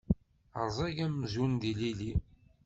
Rẓag 0.67 0.97
amzun 1.05 1.53
d 1.61 1.63
ilili. 1.71 2.13